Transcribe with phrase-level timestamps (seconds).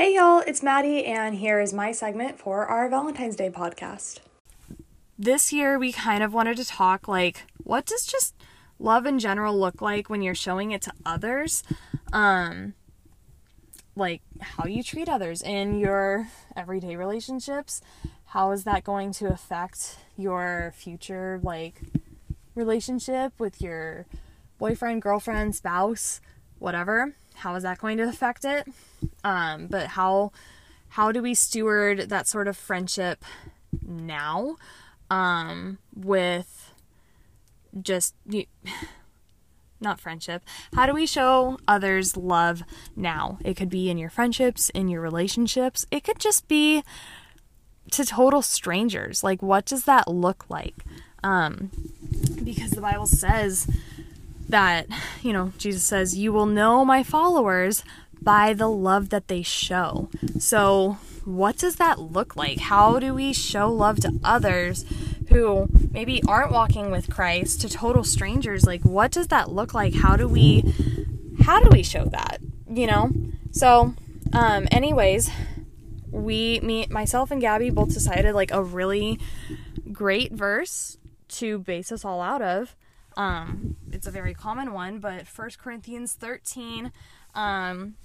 [0.00, 4.20] Hey y'all, it's Maddie, and here is my segment for our Valentine's Day podcast.
[5.18, 8.34] This year, we kind of wanted to talk like, what does just
[8.78, 11.62] love in general look like when you're showing it to others?
[12.14, 12.72] Um,
[13.94, 17.82] like how you treat others in your everyday relationships.
[18.28, 21.82] How is that going to affect your future, like,
[22.54, 24.06] relationship with your
[24.56, 26.22] boyfriend, girlfriend, spouse,
[26.58, 27.16] whatever?
[27.40, 28.66] How is that going to affect it?
[29.24, 30.32] Um, but how
[30.90, 33.24] how do we steward that sort of friendship
[33.82, 34.56] now
[35.10, 36.72] um, with
[37.80, 38.14] just
[39.80, 40.42] not friendship.
[40.74, 42.62] How do we show others love
[42.94, 43.38] now?
[43.44, 45.86] It could be in your friendships in your relationships.
[45.90, 46.82] It could just be
[47.92, 49.24] to total strangers.
[49.24, 50.84] Like what does that look like?
[51.22, 51.70] Um,
[52.42, 53.66] because the bible says
[54.50, 54.86] that
[55.22, 57.84] you know jesus says you will know my followers
[58.22, 60.10] by the love that they show.
[60.38, 62.58] So, what does that look like?
[62.58, 64.84] How do we show love to others
[65.28, 68.64] who maybe aren't walking with Christ to total strangers?
[68.66, 69.94] Like what does that look like?
[69.94, 70.74] How do we
[71.44, 72.38] how do we show that?
[72.68, 73.10] You know?
[73.52, 73.94] So,
[74.32, 75.30] um anyways,
[76.10, 79.20] we me myself and Gabby both decided like a really
[79.92, 82.74] great verse to base us all out of.
[83.16, 86.90] Um it's a very common one, but First Corinthians 13
[87.34, 87.96] um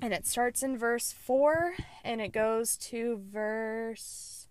[0.00, 4.48] and it starts in verse 4 and it goes to verse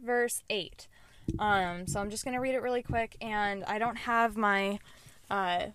[0.00, 0.86] verse 8
[1.38, 4.78] um so i'm just going to read it really quick and i don't have my
[5.30, 5.66] uh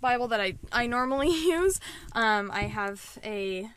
[0.00, 1.80] bible that i i normally use.
[2.12, 3.70] Um i have a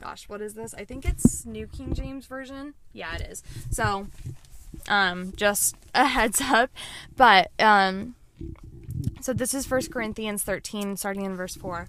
[0.00, 0.74] gosh what is this?
[0.74, 2.72] I think it's new king james version?
[2.92, 3.42] Yeah it is.
[3.70, 4.08] So
[4.88, 6.70] um just a heads up
[7.16, 8.14] but um
[9.20, 11.88] so this is 1 Corinthians 13, starting in verse 4.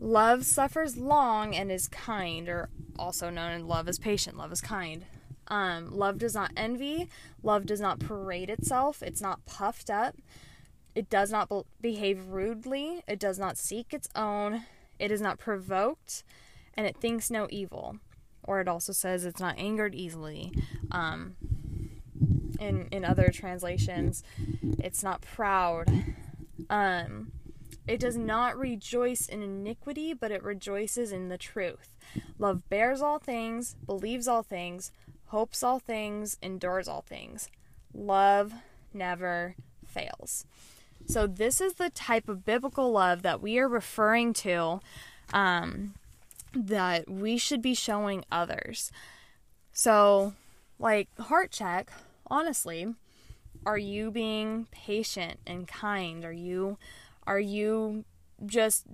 [0.00, 4.60] Love suffers long and is kind, or also known as love is patient, love is
[4.60, 5.04] kind.
[5.48, 7.08] Um, love does not envy,
[7.42, 10.16] love does not parade itself, it's not puffed up,
[10.94, 14.64] it does not be- behave rudely, it does not seek its own,
[14.98, 16.24] it is not provoked,
[16.74, 17.96] and it thinks no evil.
[18.42, 20.52] Or it also says it's not angered easily.
[20.90, 21.36] Um,
[22.58, 24.22] in in other translations,
[24.78, 25.90] it's not proud.
[26.70, 27.32] Um,
[27.86, 31.96] it does not rejoice in iniquity, but it rejoices in the truth.
[32.38, 34.90] Love bears all things, believes all things,
[35.26, 37.48] hopes all things, endures all things.
[37.94, 38.52] Love
[38.92, 39.54] never
[39.86, 40.44] fails.
[41.06, 44.80] So, this is the type of biblical love that we are referring to
[45.32, 45.94] um,
[46.52, 48.90] that we should be showing others.
[49.72, 50.34] So,
[50.78, 51.92] like, heart check,
[52.30, 52.94] honestly,
[53.64, 56.24] are you being patient and kind?
[56.24, 56.78] Are you
[57.26, 58.04] are you
[58.44, 58.84] just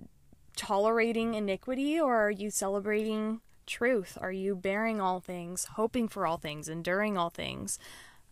[0.55, 4.17] tolerating iniquity or are you celebrating truth?
[4.21, 7.79] Are you bearing all things, hoping for all things, enduring all things?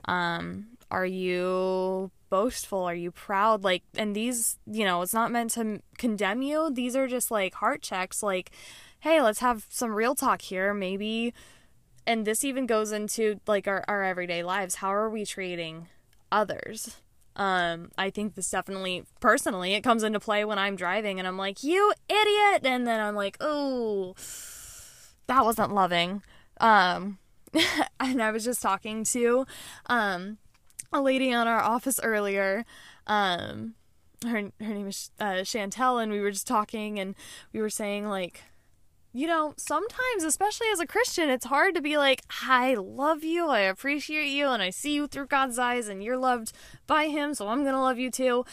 [0.06, 2.84] Um, are you boastful?
[2.84, 3.64] Are you proud?
[3.64, 6.72] Like, and these, you know, it's not meant to condemn you.
[6.72, 8.24] These are just like heart checks.
[8.24, 8.52] Like,
[9.00, 10.74] hey, let's have some real talk here.
[10.74, 11.34] Maybe,
[12.06, 14.76] and this even goes into like our, our everyday lives.
[14.76, 15.88] How are we treating
[16.32, 16.98] others.
[17.36, 21.38] Um, I think this definitely, personally, it comes into play when I'm driving and I'm
[21.38, 22.66] like, you idiot!
[22.66, 24.16] And then I'm like, oh,
[25.28, 26.24] that wasn't loving.
[26.60, 27.20] Um,
[28.00, 29.46] and I was just talking to,
[29.88, 30.38] um,
[30.94, 32.66] a lady on our office earlier.
[33.08, 33.76] Um,
[34.24, 37.16] her, her name is uh, Chantel, and we were just talking and
[37.54, 38.44] we were saying, like,
[39.14, 43.48] you know, sometimes, especially as a Christian, it's hard to be like, I love you,
[43.48, 46.54] I appreciate you, and I see you through God's eyes, and you're loved
[46.88, 48.46] by Him, so I'm gonna love you too.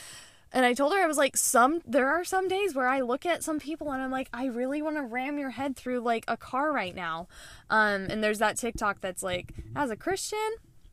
[0.52, 3.26] And I told her, I was like, some, there are some days where I look
[3.26, 6.24] at some people and I'm like, I really want to ram your head through like
[6.26, 7.28] a car right now.
[7.68, 10.38] Um, and there's that TikTok that's like, as a Christian,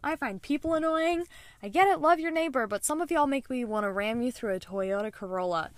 [0.03, 1.23] I find people annoying.
[1.63, 4.21] I get it, love your neighbor, but some of y'all make me want to ram
[4.21, 5.71] you through a Toyota Corolla.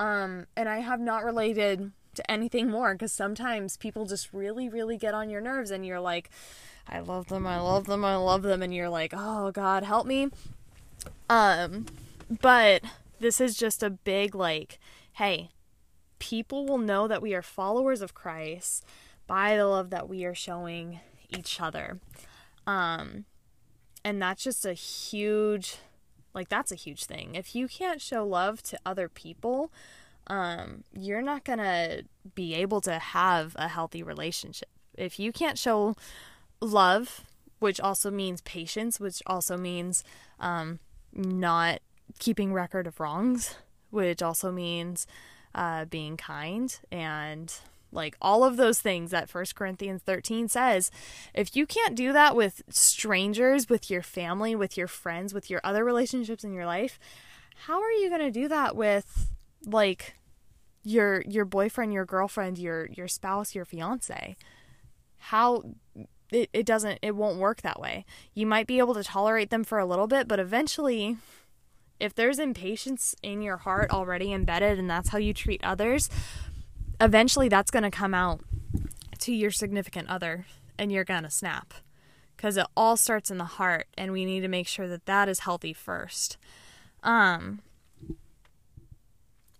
[0.00, 4.96] Um, and I have not related to anything more because sometimes people just really, really
[4.96, 6.30] get on your nerves and you're like,
[6.88, 10.06] I love them, I love them, I love them, and you're like, oh God, help
[10.06, 10.28] me.
[11.28, 11.86] Um,
[12.40, 12.82] but
[13.20, 14.78] this is just a big like,
[15.14, 15.50] hey,
[16.18, 18.84] people will know that we are followers of Christ
[19.26, 21.00] by the love that we are showing
[21.30, 21.98] each other.
[22.66, 23.24] Um,
[24.04, 25.76] and that's just a huge,
[26.34, 27.34] like, that's a huge thing.
[27.34, 29.70] If you can't show love to other people,
[30.26, 32.02] um, you're not gonna
[32.34, 34.68] be able to have a healthy relationship.
[34.94, 35.96] If you can't show
[36.60, 37.24] love,
[37.58, 40.04] which also means patience, which also means
[40.40, 40.80] um,
[41.12, 41.80] not
[42.18, 43.56] keeping record of wrongs,
[43.90, 45.06] which also means
[45.54, 47.54] uh, being kind, and
[47.92, 50.90] like all of those things that First Corinthians 13 says.
[51.34, 55.60] If you can't do that with strangers, with your family, with your friends, with your
[55.62, 56.98] other relationships in your life,
[57.66, 59.31] how are you going to do that with
[59.66, 60.14] like
[60.84, 64.36] your your boyfriend, your girlfriend, your your spouse, your fiance?
[65.18, 65.62] How
[66.30, 68.04] it, it doesn't it won't work that way.
[68.34, 71.18] You might be able to tolerate them for a little bit, but eventually
[72.00, 76.10] if there's impatience in your heart already embedded and that's how you treat others,
[77.00, 78.40] eventually that's going to come out
[79.20, 81.74] to your significant other and you're going to snap
[82.36, 85.28] because it all starts in the heart and we need to make sure that that
[85.28, 86.38] is healthy first.
[87.04, 87.60] Um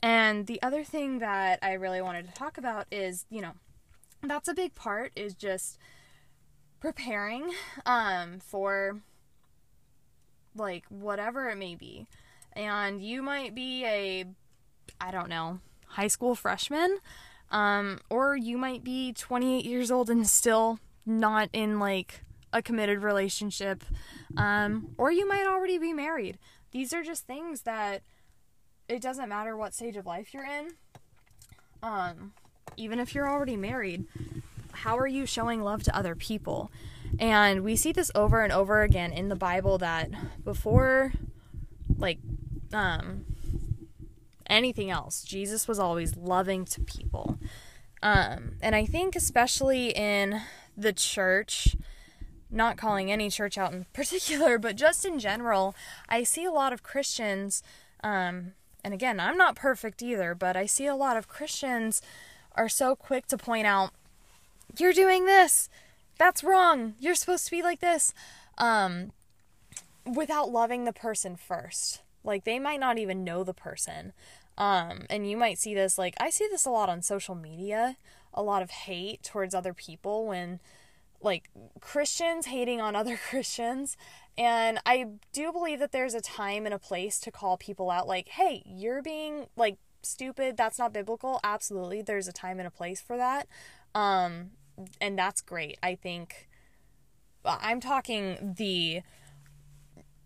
[0.02, 3.52] and the other thing that I really wanted to talk about is, you know,
[4.22, 5.78] that's a big part is just
[6.80, 7.52] preparing
[7.86, 9.00] um, for
[10.56, 12.06] like whatever it may be.
[12.54, 14.24] And you might be a,
[15.00, 16.98] I don't know, high school freshman,
[17.50, 23.02] um, or you might be 28 years old and still not in like a committed
[23.02, 23.84] relationship,
[24.36, 26.38] um, or you might already be married.
[26.72, 28.02] These are just things that
[28.92, 30.68] it doesn't matter what stage of life you're in.
[31.82, 32.34] Um,
[32.76, 34.04] even if you're already married,
[34.72, 36.70] how are you showing love to other people?
[37.18, 40.10] And we see this over and over again in the Bible that
[40.44, 41.12] before
[41.98, 42.18] like
[42.72, 43.24] um
[44.46, 47.38] anything else, Jesus was always loving to people.
[48.02, 50.40] Um and I think especially in
[50.76, 51.76] the church,
[52.50, 55.74] not calling any church out in particular, but just in general,
[56.08, 57.62] I see a lot of Christians
[58.04, 58.52] um
[58.84, 62.02] and again, I'm not perfect either, but I see a lot of Christians
[62.54, 63.90] are so quick to point out
[64.78, 65.68] you're doing this.
[66.18, 66.94] That's wrong.
[66.98, 68.12] You're supposed to be like this.
[68.58, 69.12] Um,
[70.04, 72.02] without loving the person first.
[72.24, 74.12] Like they might not even know the person.
[74.58, 77.96] Um, and you might see this like I see this a lot on social media,
[78.34, 80.60] a lot of hate towards other people when
[81.22, 83.96] like Christians hating on other Christians.
[84.38, 88.08] And I do believe that there's a time and a place to call people out
[88.08, 90.56] like, "Hey, you're being like stupid.
[90.56, 92.02] That's not biblical." Absolutely.
[92.02, 93.46] There's a time and a place for that.
[93.94, 94.52] Um,
[95.00, 95.78] and that's great.
[95.82, 96.48] I think
[97.44, 99.02] I'm talking the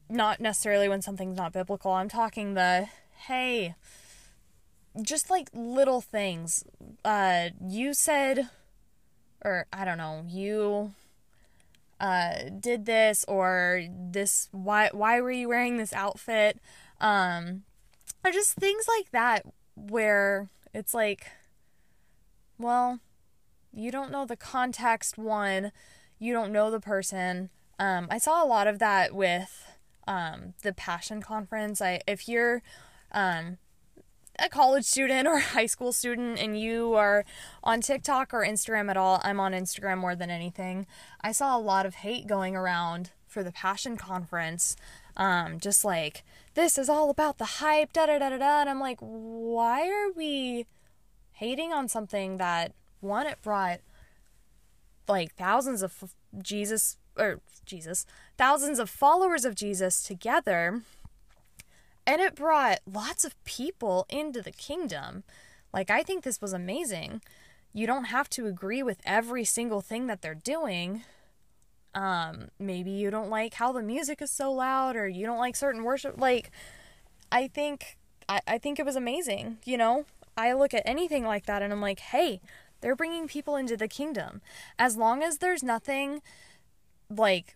[0.08, 1.92] not necessarily when something's not biblical.
[1.92, 2.88] I'm talking the
[3.26, 3.74] hey,
[5.02, 6.64] just like little things.
[7.04, 8.50] Uh you said
[9.44, 10.92] or I don't know, you
[11.98, 16.58] uh did this or this why why were you wearing this outfit?
[17.00, 17.62] Um
[18.24, 19.44] or just things like that
[19.74, 21.26] where it's like
[22.58, 23.00] well,
[23.72, 25.70] you don't know the context one
[26.18, 29.76] you don't know the person um, i saw a lot of that with
[30.08, 32.62] um, the passion conference i if you're
[33.12, 33.58] um,
[34.38, 37.24] a college student or high school student and you are
[37.62, 40.86] on TikTok or Instagram at all, I'm on Instagram more than anything.
[41.20, 44.76] I saw a lot of hate going around for the Passion Conference.
[45.16, 46.24] Um, just like,
[46.54, 48.60] this is all about the hype, da da da da da.
[48.60, 50.66] And I'm like, why are we
[51.32, 53.80] hating on something that one, it brought
[55.08, 58.06] like thousands of Jesus or Jesus,
[58.36, 60.82] thousands of followers of Jesus together.
[62.06, 65.24] And it brought lots of people into the kingdom.
[65.72, 67.20] Like, I think this was amazing.
[67.72, 71.02] You don't have to agree with every single thing that they're doing.
[71.94, 75.56] Um, maybe you don't like how the music is so loud or you don't like
[75.56, 76.18] certain worship.
[76.18, 76.50] Like,
[77.32, 77.96] I think,
[78.28, 79.58] I, I think it was amazing.
[79.64, 82.40] You know, I look at anything like that and I'm like, hey,
[82.80, 84.42] they're bringing people into the kingdom.
[84.78, 86.22] As long as there's nothing
[87.10, 87.55] like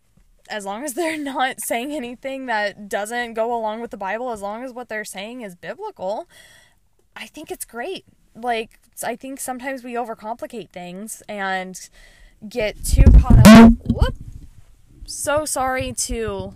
[0.51, 4.43] as long as they're not saying anything that doesn't go along with the Bible, as
[4.43, 6.29] long as what they're saying is biblical,
[7.17, 8.05] I think it's great.
[8.35, 11.89] Like I think sometimes we overcomplicate things and
[12.49, 13.73] get too caught up.
[13.89, 14.15] Whoop.
[15.05, 16.55] So sorry to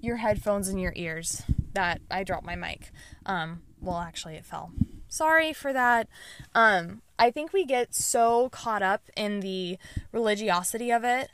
[0.00, 1.42] your headphones in your ears
[1.74, 2.90] that I dropped my mic.
[3.24, 4.72] Um, well, actually, it fell.
[5.08, 6.08] Sorry for that.
[6.54, 9.78] Um, I think we get so caught up in the
[10.10, 11.28] religiosity of it.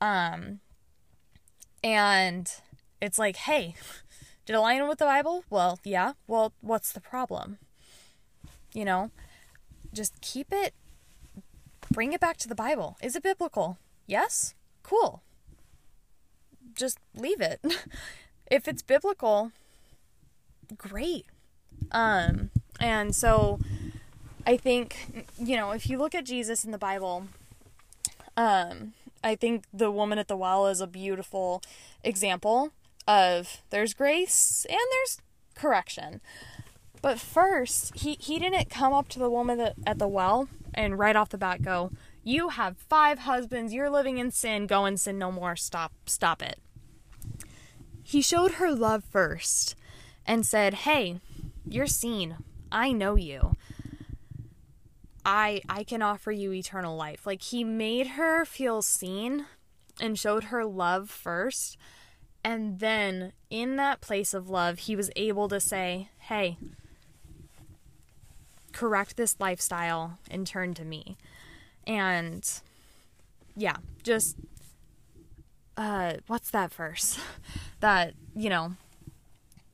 [0.00, 0.60] Um,
[1.82, 2.50] and
[3.00, 3.74] it's like, hey,
[4.44, 5.44] did it align with the Bible?
[5.50, 6.12] Well, yeah.
[6.26, 7.58] Well, what's the problem?
[8.72, 9.10] You know,
[9.92, 10.74] just keep it,
[11.90, 12.96] bring it back to the Bible.
[13.02, 13.78] Is it biblical?
[14.06, 14.54] Yes?
[14.82, 15.22] Cool.
[16.74, 17.60] Just leave it.
[18.50, 19.52] if it's biblical,
[20.76, 21.26] great.
[21.90, 23.58] Um, and so
[24.46, 27.26] I think, you know, if you look at Jesus in the Bible,
[28.36, 28.92] um,
[29.22, 31.62] I think the woman at the well is a beautiful
[32.04, 32.72] example
[33.06, 35.20] of there's grace and there's
[35.54, 36.20] correction.
[37.02, 40.98] But first, he, he didn't come up to the woman that, at the well and
[40.98, 41.92] right off the bat go,
[42.24, 46.42] You have five husbands, you're living in sin, go and sin no more, stop, stop
[46.42, 46.58] it.
[48.02, 49.74] He showed her love first
[50.26, 51.20] and said, Hey,
[51.68, 52.36] you're seen.
[52.70, 53.56] I know you.
[55.26, 57.26] I I can offer you eternal life.
[57.26, 59.46] Like he made her feel seen
[60.00, 61.76] and showed her love first.
[62.44, 66.58] And then in that place of love, he was able to say, "Hey,
[68.72, 71.16] correct this lifestyle and turn to me."
[71.84, 72.48] And
[73.56, 74.36] yeah, just
[75.76, 77.18] uh what's that verse?
[77.80, 78.74] that, you know,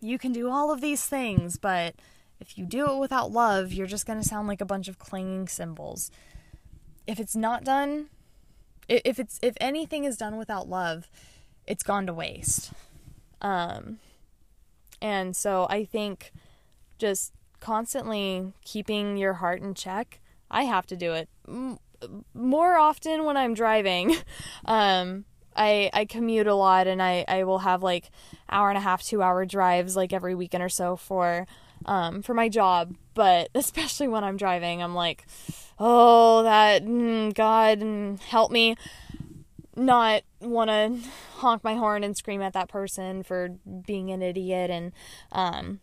[0.01, 1.95] you can do all of these things, but
[2.43, 4.99] if you do it without love, you're just going to sound like a bunch of
[4.99, 6.11] clanging cymbals.
[7.07, 8.09] If it's not done,
[8.89, 11.09] if it's if anything is done without love,
[11.67, 12.73] it's gone to waste.
[13.41, 13.99] Um
[15.01, 16.33] and so I think
[16.99, 20.21] just constantly keeping your heart in check.
[20.51, 21.29] I have to do it
[22.35, 24.17] more often when I'm driving.
[24.65, 28.11] Um I I commute a lot and I I will have like
[28.49, 31.47] hour and a half, 2 hour drives like every weekend or so for
[31.87, 35.27] um, for my job, but especially when I'm driving, I'm like,
[35.79, 38.77] oh, that mm, God mm, help me
[39.75, 43.49] not want to honk my horn and scream at that person for
[43.87, 44.93] being an idiot and
[45.33, 45.81] um,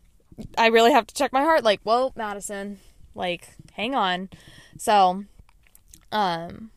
[0.58, 2.80] I really have to check my heart like, whoa, Madison,
[3.16, 4.30] like hang on.
[4.78, 5.26] So
[6.12, 6.72] um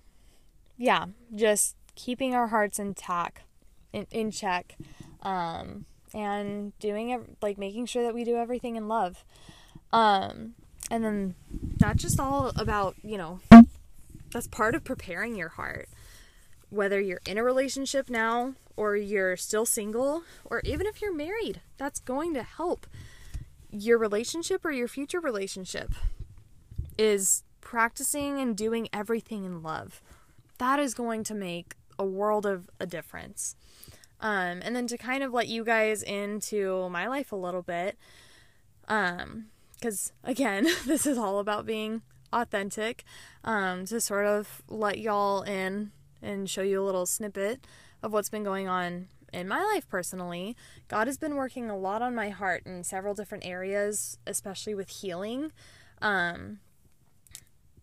[0.76, 3.43] yeah, just keeping our hearts intact
[3.93, 4.76] in, in check.
[5.23, 9.25] Um and doing it like making sure that we do everything in love.
[9.92, 10.54] Um
[10.90, 11.35] and then
[11.78, 13.40] that's just all about you know
[14.31, 15.88] that's part of preparing your heart.
[16.71, 21.61] Whether you're in a relationship now or you're still single or even if you're married
[21.76, 22.87] that's going to help.
[23.71, 25.92] Your relationship or your future relationship
[26.99, 30.02] is practicing and doing everything in love.
[30.59, 33.57] That is going to make a world of a difference
[34.23, 37.99] um, and then to kind of let you guys into my life a little bit,
[38.88, 42.02] um, because again, this is all about being
[42.33, 43.05] authentic,
[43.45, 45.91] um, to sort of let y'all in
[46.23, 47.67] and show you a little snippet
[48.02, 50.57] of what's been going on in my life personally.
[50.88, 54.88] God has been working a lot on my heart in several different areas, especially with
[54.88, 55.52] healing.
[56.00, 56.61] Um,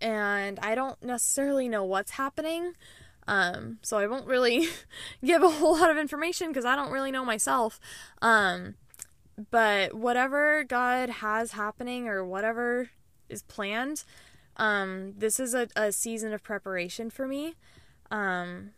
[0.01, 2.74] and I don't necessarily know what's happening,
[3.29, 4.67] um, so I won't really
[5.24, 7.79] give a whole lot of information because I don't really know myself.
[8.24, 8.74] Um,
[9.51, 12.89] but whatever God has happening or whatever
[13.29, 14.03] is planned,
[14.57, 17.53] um, this is a, a season of preparation for me.
[18.09, 18.71] Um,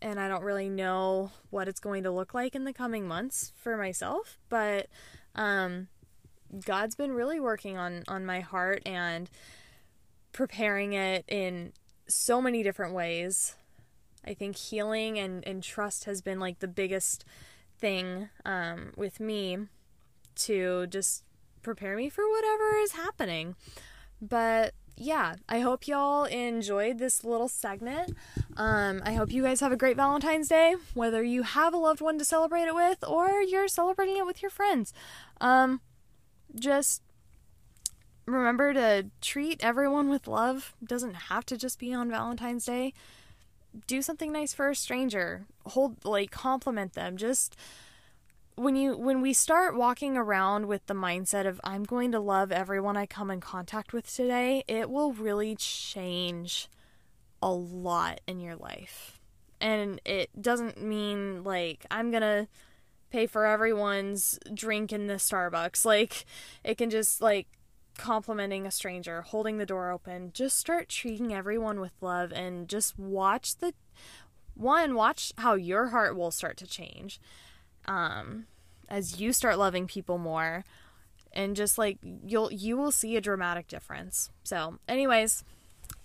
[0.00, 3.52] and I don't really know what it's going to look like in the coming months
[3.54, 4.86] for myself, but
[5.34, 5.88] um,
[6.64, 9.28] God's been really working on on my heart and
[10.32, 11.74] preparing it in
[12.08, 13.56] so many different ways.
[14.24, 17.24] I think healing and, and trust has been like the biggest
[17.78, 19.58] thing um, with me
[20.36, 21.24] to just
[21.62, 23.56] prepare me for whatever is happening.
[24.20, 28.14] But yeah, I hope y'all enjoyed this little segment.
[28.56, 32.02] Um, I hope you guys have a great Valentine's Day, whether you have a loved
[32.02, 34.92] one to celebrate it with or you're celebrating it with your friends.
[35.40, 35.80] Um,
[36.54, 37.02] just
[38.26, 40.74] remember to treat everyone with love.
[40.84, 42.92] Doesn't have to just be on Valentine's Day
[43.86, 47.56] do something nice for a stranger hold like compliment them just
[48.60, 52.52] when you when we start walking around with the mindset of I'm going to love
[52.52, 56.68] everyone I come in contact with today, it will really change
[57.40, 59.18] a lot in your life.
[59.62, 62.48] And it doesn't mean like I'm going to
[63.10, 65.86] pay for everyone's drink in the Starbucks.
[65.86, 66.26] Like
[66.62, 67.48] it can just like
[68.00, 70.30] complimenting a stranger, holding the door open.
[70.32, 73.74] Just start treating everyone with love and just watch the
[74.54, 77.20] one, watch how your heart will start to change.
[77.86, 78.46] Um
[78.88, 80.64] as you start loving people more
[81.32, 84.30] and just like you'll you will see a dramatic difference.
[84.44, 85.44] So, anyways,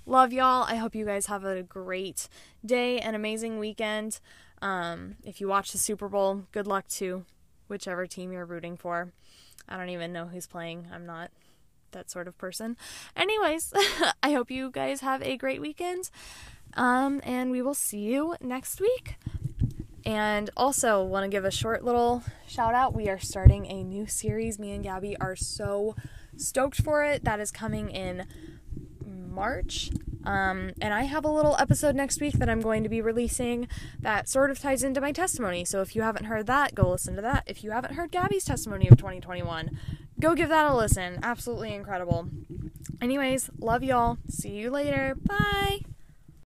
[0.05, 0.63] love y'all.
[0.63, 2.27] I hope you guys have a great
[2.65, 4.19] day, an amazing weekend.
[4.61, 7.23] Um, if you watch the Super Bowl, good luck to
[7.69, 9.13] whichever team you're rooting for.
[9.67, 10.87] I don't even know who's playing.
[10.93, 11.31] I'm not
[11.95, 12.77] that sort of person.
[13.15, 13.73] Anyways,
[14.23, 16.11] I hope you guys have a great weekend.
[16.75, 19.15] Um, and we will see you next week.
[20.05, 22.93] And also, want to give a short little shout out.
[22.93, 24.59] We are starting a new series.
[24.59, 25.95] Me and Gabby are so
[26.37, 27.23] stoked for it.
[27.23, 28.27] That is coming in
[29.03, 29.89] March.
[30.25, 33.67] Um, and I have a little episode next week that I'm going to be releasing
[33.99, 35.65] that sort of ties into my testimony.
[35.65, 37.43] So if you haven't heard that, go listen to that.
[37.45, 39.77] If you haven't heard Gabby's testimony of 2021,
[40.19, 41.19] go give that a listen.
[41.23, 42.29] Absolutely incredible.
[43.01, 44.17] Anyways, love y'all.
[44.29, 45.15] See you later.
[45.15, 45.79] Bye.